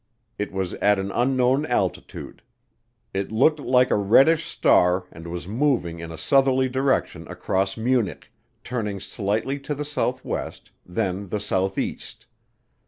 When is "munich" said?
7.77-8.31